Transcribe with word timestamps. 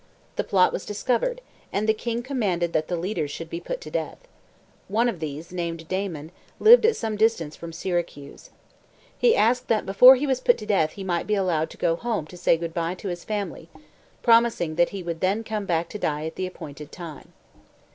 The 0.35 0.43
plot 0.43 0.73
was 0.73 0.83
discovered, 0.83 1.41
and 1.71 1.87
the 1.87 1.93
king 1.93 2.23
commanded 2.23 2.73
that 2.73 2.87
the 2.87 2.97
leaders 2.97 3.29
should 3.29 3.51
be 3.51 3.59
put 3.59 3.79
to 3.81 3.91
death. 3.91 4.17
One 4.87 5.07
of 5.07 5.19
these, 5.19 5.51
named 5.51 5.87
Damon, 5.87 6.31
lived 6.59 6.87
at 6.87 6.95
some 6.95 7.15
distance 7.17 7.55
from 7.55 7.71
Syracuse. 7.71 8.49
He 9.15 9.35
asked 9.35 9.67
that 9.67 9.85
before 9.85 10.15
he 10.15 10.25
was 10.25 10.39
put 10.41 10.57
to 10.57 10.65
death 10.65 10.93
he 10.93 11.03
might 11.03 11.27
be 11.27 11.35
allowed 11.35 11.69
to 11.69 11.77
go 11.77 11.95
home 11.95 12.25
to 12.25 12.35
say 12.37 12.57
good 12.57 12.73
bye 12.73 12.95
to 12.95 13.09
his 13.09 13.23
family, 13.23 13.69
promising 14.23 14.73
that 14.73 14.89
he 14.89 15.03
would 15.03 15.19
then 15.21 15.43
come 15.43 15.67
back 15.67 15.87
to 15.89 15.99
die 15.99 16.25
at 16.25 16.33
the 16.35 16.47
appointed 16.47 16.91
time. 16.91 17.33